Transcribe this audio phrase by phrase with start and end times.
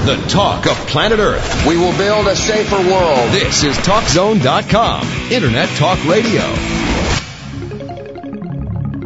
[0.00, 1.66] The talk of planet Earth.
[1.66, 3.30] We will build a safer world.
[3.32, 6.40] This is TalkZone.com, Internet Talk Radio.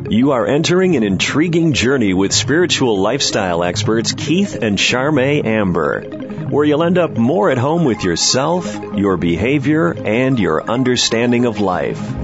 [0.08, 6.02] You are entering an intriguing journey with spiritual lifestyle experts Keith and Charme Amber,
[6.48, 11.58] where you'll end up more at home with yourself, your behavior, and your understanding of
[11.58, 12.23] life.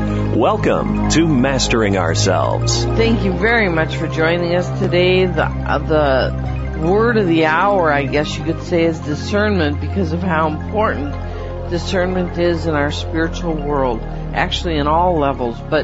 [0.41, 2.83] Welcome to Mastering Ourselves.
[2.83, 5.27] Thank you very much for joining us today.
[5.27, 10.13] The uh, the word of the hour, I guess you could say, is discernment because
[10.13, 11.11] of how important
[11.69, 14.01] discernment is in our spiritual world.
[14.01, 15.83] Actually, in all levels, but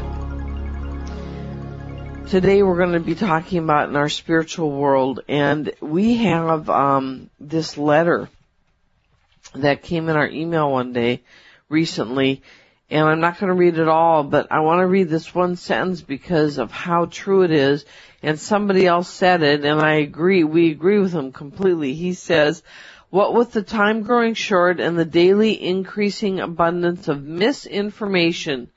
[2.26, 7.30] today we're going to be talking about in our spiritual world, and we have um,
[7.38, 8.28] this letter
[9.54, 11.22] that came in our email one day
[11.68, 12.42] recently
[12.90, 15.56] and I'm not going to read it all, but I want to read this one
[15.56, 17.84] sentence because of how true it is.
[18.22, 20.42] And somebody else said it, and I agree.
[20.42, 21.94] We agree with him completely.
[21.94, 22.62] He says,
[23.10, 28.70] what with the time growing short and the daily increasing abundance of misinformation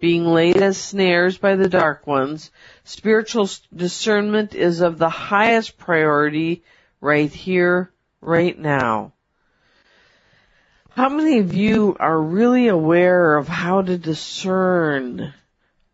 [0.00, 2.50] being laid as snares by the dark ones,
[2.84, 6.62] spiritual discernment is of the highest priority
[7.00, 9.13] right here, right now.
[10.96, 15.34] How many of you are really aware of how to discern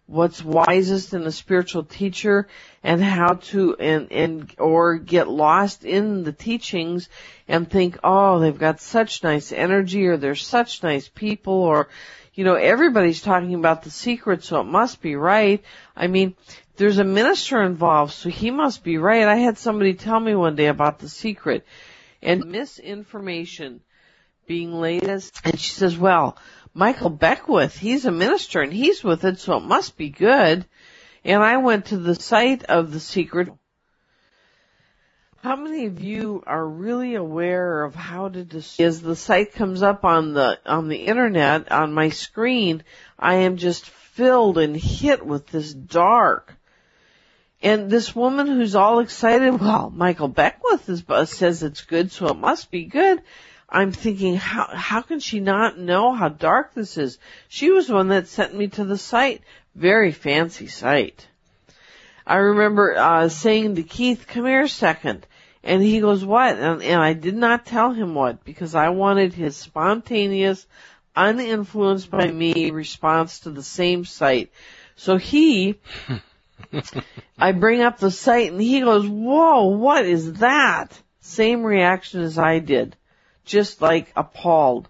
[0.04, 2.48] what's wisest in a spiritual teacher
[2.82, 7.08] and how to and and or get lost in the teachings
[7.48, 11.88] and think, "Oh, they've got such nice energy or they're such nice people or
[12.34, 15.64] you know, everybody's talking about the secret, so it must be right.
[15.96, 16.34] I mean,
[16.76, 19.26] there's a minister involved, so he must be right.
[19.26, 21.64] I had somebody tell me one day about the secret
[22.20, 23.80] and misinformation
[24.50, 26.36] being laid as, and she says, well,
[26.74, 30.66] Michael Beckwith, he's a minister and he's with it, so it must be good.
[31.24, 33.50] And I went to the site of The Secret.
[35.40, 39.84] How many of you are really aware of how to dis- as the site comes
[39.84, 42.83] up on the on the internet on my screen,
[43.16, 46.56] I am just filled and hit with this dark.
[47.62, 52.36] And this woman who's all excited, well, Michael Beckwith is, says it's good, so it
[52.36, 53.22] must be good.
[53.70, 57.19] I'm thinking, how, how can she not know how dark this is?
[57.48, 59.42] She was the one that sent me to the site.
[59.77, 61.29] Very fancy site.
[62.27, 65.25] I remember, uh, saying to Keith, come here a second.
[65.63, 66.57] And he goes, what?
[66.57, 70.67] And, and I did not tell him what because I wanted his spontaneous,
[71.17, 74.51] uninfluenced by me response to the same site.
[74.97, 75.79] So he,
[77.39, 81.01] I bring up the site and he goes, whoa, what is that?
[81.20, 82.97] Same reaction as I did
[83.50, 84.88] just like appalled.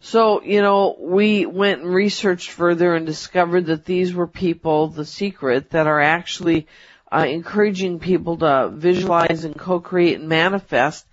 [0.00, 5.04] So, you know, we went and researched further and discovered that these were people, the
[5.04, 6.68] secret, that are actually
[7.10, 11.04] uh, encouraging people to visualize and co-create and manifest.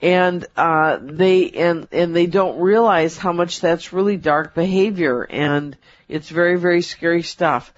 [0.00, 5.76] And uh, they and and they don't realize how much that's really dark behavior, and
[6.08, 7.72] it's very very scary stuff.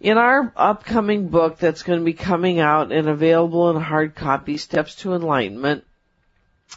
[0.00, 4.56] In our upcoming book that's going to be coming out and available in hard copy,
[4.56, 5.84] Steps to Enlightenment,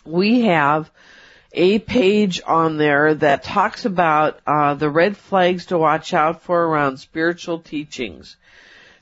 [0.05, 0.89] we have
[1.53, 6.61] a page on there that talks about uh, the red flags to watch out for
[6.63, 8.37] around spiritual teachings.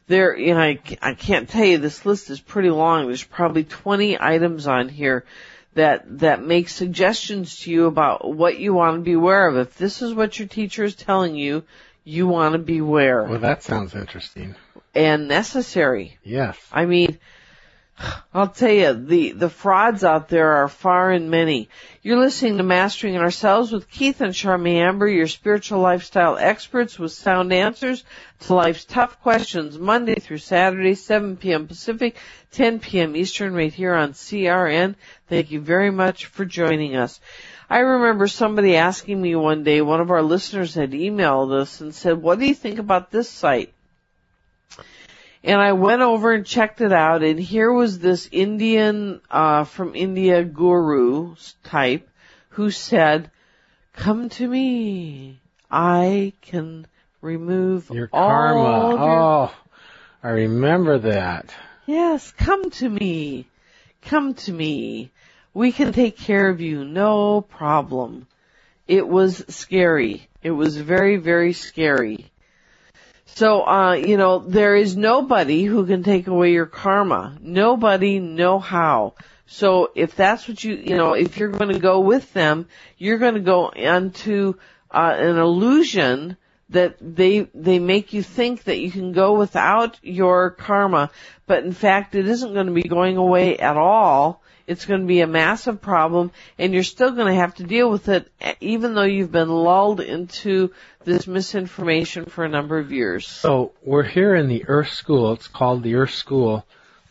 [0.07, 3.07] There, you know, I, I can't tell you this list is pretty long.
[3.07, 5.25] There's probably 20 items on here
[5.73, 9.57] that that make suggestions to you about what you want to be aware of.
[9.57, 11.63] If this is what your teacher is telling you,
[12.03, 13.23] you want to beware.
[13.23, 14.55] Well, that sounds interesting
[14.95, 16.17] and necessary.
[16.23, 16.57] Yes.
[16.71, 17.19] I mean,
[18.33, 21.69] I'll tell you, the, the frauds out there are far and many.
[22.01, 27.13] You're listening to Mastering Ourselves with Keith and Charmy Amber, your spiritual lifestyle experts with
[27.13, 28.03] sound answers
[28.41, 31.67] to life's tough questions, Monday through Saturday, 7 p.m.
[31.67, 32.17] Pacific,
[32.51, 33.15] 10 p.m.
[33.15, 34.95] Eastern, right here on CRN.
[35.29, 37.21] Thank you very much for joining us.
[37.69, 41.95] I remember somebody asking me one day, one of our listeners had emailed us and
[41.95, 43.73] said, what do you think about this site?
[45.45, 49.95] And I went over and checked it out, and here was this Indian, uh, from
[49.95, 52.09] India guru type
[52.49, 53.29] who said,
[53.93, 55.39] come to me.
[55.69, 56.87] I can
[57.21, 58.89] remove all your karma.
[58.89, 58.99] Your...
[58.99, 59.55] Oh,
[60.23, 61.53] I remember that.
[61.85, 63.45] Yes, come to me.
[64.01, 65.11] Come to me.
[65.53, 66.83] We can take care of you.
[66.85, 68.25] No problem.
[68.87, 70.27] it was scary.
[70.41, 72.31] It was very, very scary.
[73.35, 77.37] So, uh, you know, there is nobody who can take away your karma.
[77.41, 79.15] Nobody know how.
[79.45, 83.17] So if that's what you, you know, if you're going to go with them, you're
[83.17, 84.57] going to go into
[84.89, 86.37] uh, an illusion
[86.69, 91.11] that they they make you think that you can go without your karma,
[91.45, 94.41] but in fact it isn't going to be going away at all.
[94.67, 97.89] It's going to be a massive problem and you're still going to have to deal
[97.89, 100.71] with it even though you've been lulled into
[101.03, 103.27] this misinformation for a number of years.
[103.27, 105.33] So we're here in the Earth School.
[105.33, 106.65] It's called the Earth School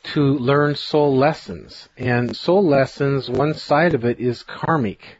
[0.05, 1.89] to learn soul lessons.
[1.97, 5.19] And soul lessons, one side of it is karmic.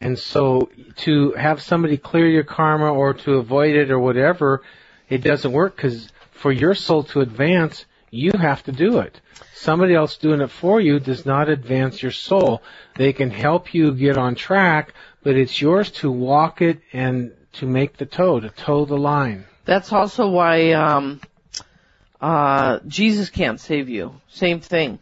[0.00, 4.62] And so to have somebody clear your karma or to avoid it or whatever,
[5.08, 9.18] it doesn't work because for your soul to advance, you have to do it.
[9.54, 12.62] Somebody else doing it for you does not advance your soul.
[12.94, 14.92] They can help you get on track,
[15.22, 19.46] but it's yours to walk it and to make the toe, to toe the line.
[19.64, 21.22] That's also why um,
[22.20, 24.14] uh, Jesus can't save you.
[24.28, 24.98] Same thing.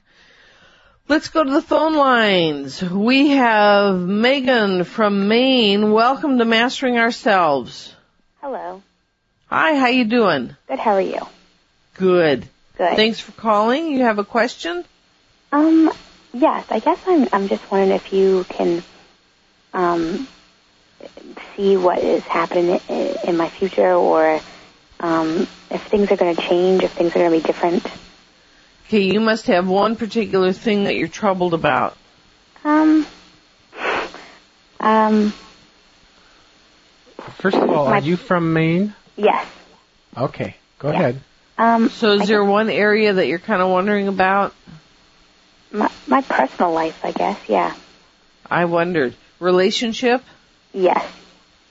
[1.09, 2.81] Let's go to the phone lines.
[2.81, 5.91] We have Megan from Maine.
[5.91, 7.93] Welcome to Mastering Ourselves.
[8.41, 8.83] Hello.
[9.49, 10.55] Hi, how you doing?
[10.69, 10.79] Good.
[10.79, 11.27] How are you?
[11.95, 12.49] Good.
[12.81, 12.97] Good.
[12.97, 13.93] Thanks for calling.
[13.93, 14.87] You have a question?
[15.53, 15.91] Um,
[16.33, 16.65] yes.
[16.71, 17.27] I guess I'm.
[17.31, 18.83] I'm just wondering if you can,
[19.75, 20.29] um,
[21.55, 24.41] see what is happening in, in my future, or
[24.99, 27.87] um, if things are going to change, if things are going to be different.
[28.87, 31.99] Okay, you must have one particular thing that you're troubled about.
[32.65, 33.07] Um.
[34.81, 35.35] Um.
[37.43, 38.95] First of all, My- are you from Maine?
[39.19, 39.47] Yes.
[40.17, 40.95] Okay, go Yeah.
[40.95, 41.25] ahead.
[41.61, 41.91] Um.
[41.91, 44.55] So is I there guess one area that you're kind of wondering about?
[45.71, 46.99] my, my personal life?
[47.05, 47.39] I guess.
[47.49, 47.75] Yeah.
[48.51, 49.15] I wondered.
[49.41, 50.23] Relationship?
[50.73, 51.05] Yes.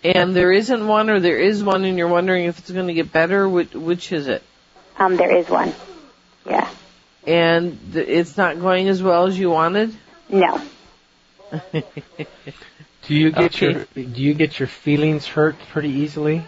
[0.03, 2.94] And there isn't one or there is one and you're wondering if it's going to
[2.94, 3.50] get better?
[3.50, 4.44] Which, which is it?
[4.97, 5.18] Um.
[5.18, 5.74] There is one.
[6.45, 6.69] Yeah.
[7.25, 9.94] And th- it's not going as well as you wanted?
[10.30, 10.62] No.
[11.71, 13.71] Do you get Okay.
[13.71, 16.44] your do you get your feelings hurt pretty easily?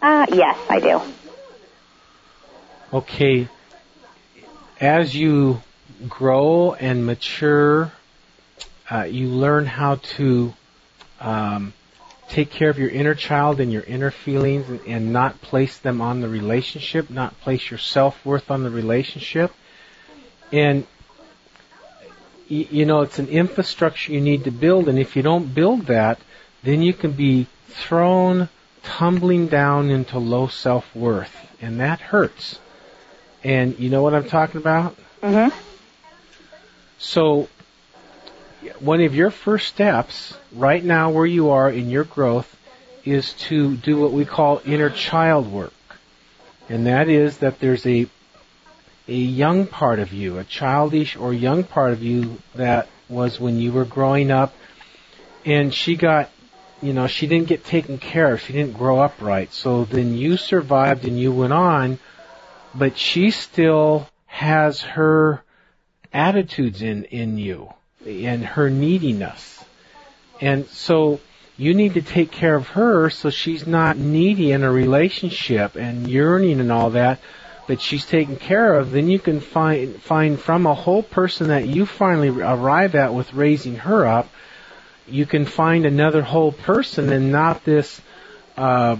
[0.00, 0.26] Uh.
[0.32, 1.00] Yes, I do.
[2.92, 3.46] Okay.
[4.80, 5.62] As you
[6.08, 7.92] grow and mature,
[8.90, 10.52] uh, you learn how to
[11.20, 11.72] um,
[12.28, 16.00] take care of your inner child and your inner feelings and, and not place them
[16.00, 19.52] on the relationship, not place your self worth on the relationship.
[20.50, 20.84] And
[22.50, 25.86] y- you know, it's an infrastructure you need to build, and if you don't build
[25.86, 26.18] that,
[26.64, 28.48] then you can be thrown
[28.82, 32.58] tumbling down into low self worth, and that hurts.
[33.42, 34.96] And you know what I'm talking about?
[35.22, 35.52] Mhm.
[36.98, 37.48] So,
[38.78, 42.54] one of your first steps right now where you are in your growth
[43.04, 45.72] is to do what we call inner child work.
[46.68, 48.06] And that is that there's a
[49.08, 53.58] a young part of you, a childish or young part of you that was when
[53.58, 54.54] you were growing up
[55.44, 56.30] and she got
[56.82, 58.40] you know, she didn't get taken care of.
[58.40, 59.52] She didn't grow up right.
[59.52, 61.98] So then you survived and you went on,
[62.74, 65.42] but she still has her
[66.12, 67.72] attitudes in, in you
[68.06, 69.64] and her neediness.
[70.40, 71.20] And so
[71.56, 76.08] you need to take care of her so she's not needy in a relationship and
[76.08, 77.20] yearning and all that,
[77.66, 78.92] but she's taken care of.
[78.92, 83.34] Then you can find, find from a whole person that you finally arrive at with
[83.34, 84.28] raising her up,
[85.06, 88.00] you can find another whole person and not this,
[88.56, 88.96] uh,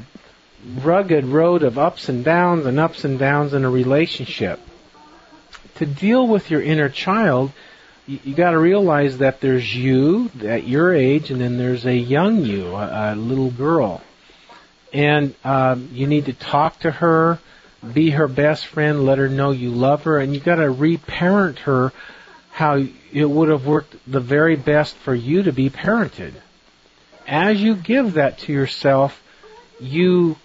[0.82, 4.60] rugged road of ups and downs and ups and downs in a relationship.
[5.76, 7.52] To deal with your inner child,
[8.06, 11.96] you, you got to realize that there's you at your age, and then there's a
[11.96, 14.02] young you, a, a little girl,
[14.92, 17.38] and um, you need to talk to her,
[17.94, 21.60] be her best friend, let her know you love her, and you got to reparent
[21.60, 21.92] her
[22.50, 26.34] how it would have worked the very best for you to be parented.
[27.26, 29.22] As you give that to yourself,
[29.78, 30.36] you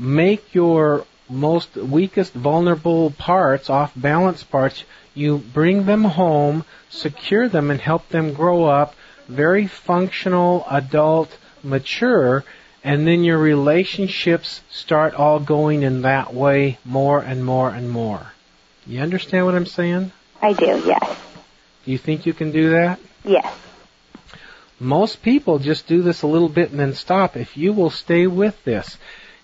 [0.00, 4.82] make your most weakest vulnerable parts, off balance parts,
[5.14, 8.94] you bring them home, secure them and help them grow up
[9.30, 12.44] very functional, adult, mature,
[12.82, 18.32] and then your relationships start all going in that way more and more and more.
[18.86, 20.10] You understand what I'm saying?
[20.42, 20.82] I do.
[20.84, 21.18] Yes.
[21.84, 22.98] Do you think you can do that?
[23.24, 23.54] Yes.
[24.80, 27.36] Most people just do this a little bit and then stop.
[27.36, 28.96] If you will stay with this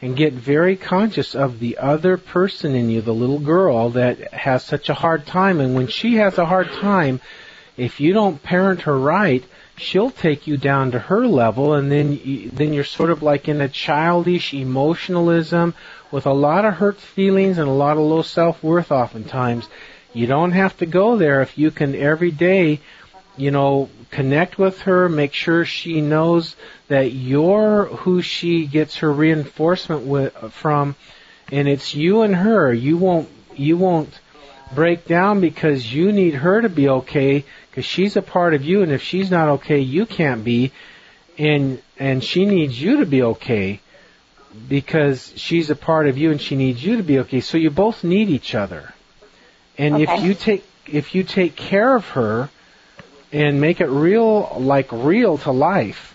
[0.03, 4.65] and get very conscious of the other person in you, the little girl that has
[4.65, 7.21] such a hard time, and when she has a hard time,
[7.77, 9.45] if you don't parent her right,
[9.77, 13.49] she'll take you down to her level, and then you, then you're sort of like
[13.49, 15.75] in a childish emotionalism
[16.11, 18.93] with a lot of hurt feelings and a lot of low self worth.
[18.93, 19.69] Oftentimes,
[20.13, 22.81] you don't have to go there if you can every day,
[23.37, 26.57] you know, connect with her, make sure she knows
[26.89, 30.97] that you're who she gets her reinforcement with, from,
[31.53, 32.73] and it's you and her.
[32.73, 34.19] You won't you won't
[34.75, 38.83] break down because you need her to be okay because she's a part of you
[38.83, 40.73] and if she's not okay you can't be
[41.39, 43.81] and and she needs you to be okay
[44.69, 47.71] because she's a part of you and she needs you to be okay so you
[47.71, 48.93] both need each other
[49.79, 50.03] and Okay.
[50.03, 52.51] if you take if you take care of her
[53.33, 56.15] and make it real like real to life.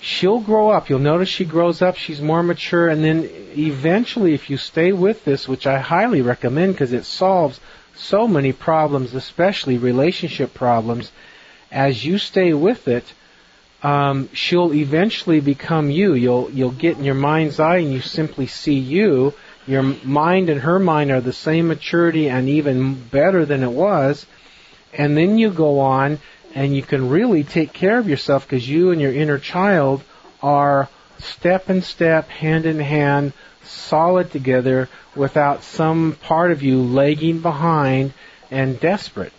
[0.00, 0.88] She'll grow up.
[0.88, 1.96] You'll notice she grows up.
[1.96, 2.88] She's more mature.
[2.88, 7.58] And then eventually if you stay with this which i highly recommend because it solves
[7.94, 11.10] so many problems especially relationship problems
[11.72, 13.14] as you stay with it
[13.82, 16.14] um, she'll eventually become you.
[16.14, 19.34] You'll you'll get in your mind's eye and you simply see you.
[19.66, 24.26] Your mind and her mind are the same maturity and even better than it was.
[24.92, 26.18] And then you go on
[26.56, 30.02] and you can really take care of yourself because you and your inner child
[30.42, 37.40] are step in step, hand in hand, solid together without some part of you lagging
[37.40, 38.14] behind
[38.50, 39.34] and desperate.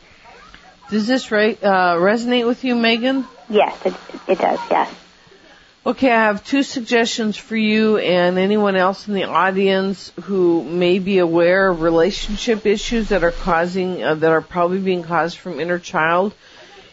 [0.91, 3.25] Does this re- uh, resonate with you, Megan?
[3.49, 3.95] Yes, it,
[4.27, 4.59] it does.
[4.69, 4.93] Yes.
[5.87, 10.99] Okay, I have two suggestions for you and anyone else in the audience who may
[10.99, 15.59] be aware of relationship issues that are causing, uh, that are probably being caused from
[15.59, 16.35] inner child.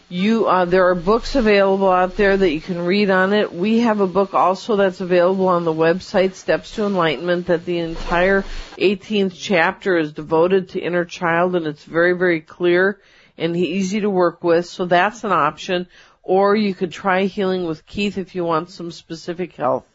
[0.07, 3.51] You, uh, there are books available out there that you can read on it.
[3.51, 7.79] We have a book also that's available on the website, Steps to Enlightenment, that the
[7.79, 8.43] entire
[8.77, 12.99] 18th chapter is devoted to inner child and it's very, very clear
[13.35, 14.67] and easy to work with.
[14.67, 15.87] So that's an option.
[16.21, 19.85] Or you could try healing with Keith if you want some specific health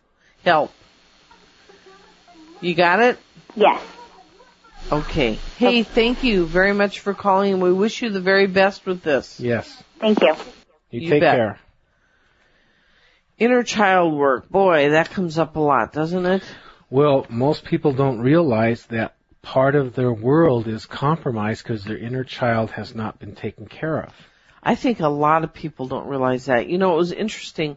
[0.45, 0.73] help.
[2.61, 3.19] You got it?
[3.55, 3.81] Yes.
[4.91, 5.39] Okay.
[5.57, 9.03] Hey, thank you very much for calling and we wish you the very best with
[9.03, 9.39] this.
[9.39, 9.83] Yes.
[10.01, 10.35] Thank you.
[10.91, 11.37] You, You take bet.
[11.37, 11.59] care.
[13.39, 14.49] Inner child work.
[14.49, 16.43] Boy, that comes up a lot, doesn't it?
[16.91, 22.25] Well, most people don't realize that part of their world is compromised because their inner
[22.25, 24.13] child has not been taken care of.
[24.63, 26.69] I think a lot of people don't realize that.
[26.69, 27.77] You know, it was interesting.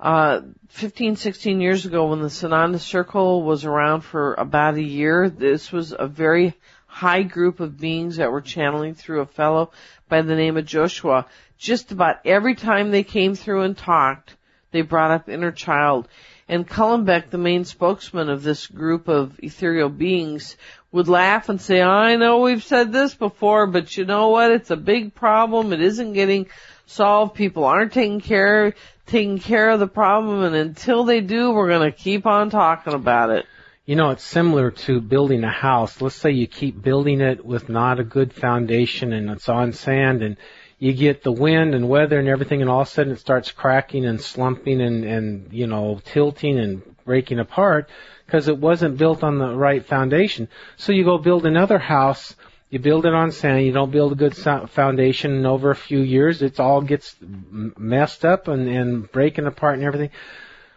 [0.00, 5.28] Uh, 15, 16 years ago when the Sananda Circle was around for about a year,
[5.28, 6.54] this was a very
[6.86, 9.70] high group of beings that were channeling through a fellow
[10.08, 11.26] by the name of Joshua.
[11.58, 14.36] Just about every time they came through and talked,
[14.70, 16.08] they brought up inner child.
[16.48, 20.56] And Cullen Beck, the main spokesman of this group of ethereal beings,
[20.90, 24.50] would laugh and say, I know we've said this before, but you know what?
[24.50, 25.72] It's a big problem.
[25.72, 26.46] It isn't getting
[26.86, 27.34] solved.
[27.34, 28.74] People aren't taking care,
[29.06, 30.42] taking care of the problem.
[30.42, 33.44] And until they do, we're going to keep on talking about it.
[33.88, 36.02] You know, it's similar to building a house.
[36.02, 40.22] Let's say you keep building it with not a good foundation and it's on sand
[40.22, 40.36] and
[40.78, 43.50] you get the wind and weather and everything and all of a sudden it starts
[43.50, 47.88] cracking and slumping and, and you know, tilting and breaking apart
[48.26, 50.48] because it wasn't built on the right foundation.
[50.76, 52.36] So you go build another house,
[52.68, 56.00] you build it on sand, you don't build a good foundation and over a few
[56.00, 57.16] years it all gets
[57.50, 60.10] messed up and, and breaking apart and everything.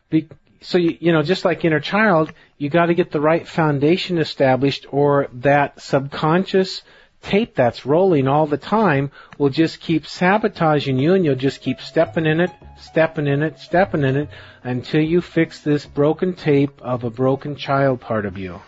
[0.10, 0.30] Be-
[0.62, 4.18] so you, you know, just like inner child, you got to get the right foundation
[4.18, 6.84] established, or that subconscious
[7.24, 11.82] tape that's rolling all the time will just keep sabotaging you, and you'll just keep
[11.82, 14.30] stepping in it, stepping in it, stepping in it,
[14.64, 18.62] until you fix this broken tape of a broken child part of you.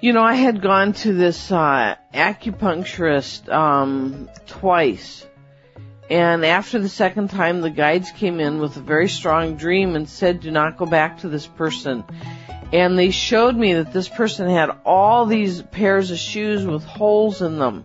[0.00, 5.24] You know, I had gone to this uh, acupuncturist um, twice,
[6.10, 10.08] and after the second time, the guides came in with a very strong dream and
[10.08, 12.04] said, "Do not go back to this person."
[12.72, 17.42] And they showed me that this person had all these pairs of shoes with holes
[17.42, 17.84] in them.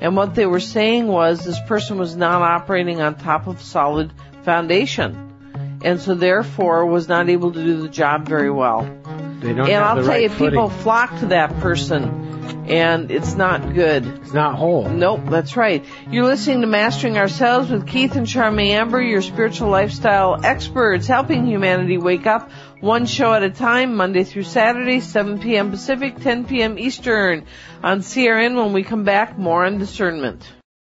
[0.00, 4.12] And what they were saying was this person was not operating on top of solid
[4.42, 5.78] foundation.
[5.82, 8.88] And so therefore was not able to do the job very well.
[9.40, 10.50] They don't And I'll tell right you, footing.
[10.50, 14.06] people flock to that person, and it's not good.
[14.06, 14.88] it's not whole.
[14.88, 15.84] Nope, that's right.
[16.10, 21.46] You're listening to Mastering Ourselves with Keith and Charmaine Amber, your spiritual lifestyle experts, helping
[21.46, 25.70] humanity wake up one show at a time, Monday through Saturday, 7 p.m.
[25.70, 26.78] Pacific, 10 p.m.
[26.78, 27.46] Eastern.
[27.82, 30.46] On CRN, when we come back, more on discernment.